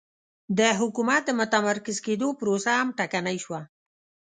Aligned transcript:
د 0.57 0.59
حکومت 0.79 1.21
د 1.25 1.31
متمرکز 1.39 1.97
کېدو 2.05 2.27
پروسه 2.39 2.71
هم 2.79 2.87
ټکنۍ 2.97 3.37
شوه 3.43 3.61